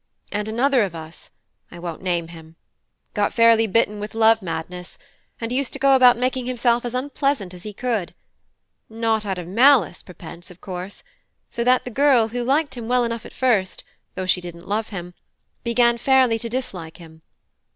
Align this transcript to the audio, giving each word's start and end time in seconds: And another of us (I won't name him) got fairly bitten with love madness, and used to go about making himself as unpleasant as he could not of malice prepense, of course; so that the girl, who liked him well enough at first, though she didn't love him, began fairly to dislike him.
And 0.31 0.47
another 0.47 0.81
of 0.81 0.95
us 0.95 1.29
(I 1.69 1.77
won't 1.77 2.01
name 2.01 2.29
him) 2.29 2.55
got 3.13 3.33
fairly 3.33 3.67
bitten 3.67 3.99
with 3.99 4.15
love 4.15 4.41
madness, 4.41 4.97
and 5.39 5.51
used 5.51 5.73
to 5.73 5.77
go 5.79 5.95
about 5.95 6.17
making 6.17 6.47
himself 6.47 6.85
as 6.85 6.95
unpleasant 6.95 7.53
as 7.53 7.61
he 7.61 7.71
could 7.71 8.15
not 8.89 9.27
of 9.37 9.47
malice 9.47 10.01
prepense, 10.01 10.49
of 10.49 10.59
course; 10.59 11.03
so 11.51 11.63
that 11.65 11.85
the 11.85 11.91
girl, 11.91 12.29
who 12.29 12.43
liked 12.43 12.73
him 12.75 12.87
well 12.87 13.03
enough 13.03 13.27
at 13.27 13.31
first, 13.33 13.83
though 14.15 14.25
she 14.25 14.41
didn't 14.41 14.67
love 14.67 14.89
him, 14.89 15.13
began 15.63 15.99
fairly 15.99 16.39
to 16.39 16.49
dislike 16.49 16.97
him. 16.97 17.21